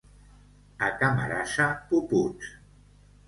A 0.87 0.87
Camarasa, 1.01 1.67
puputs. 1.91 2.49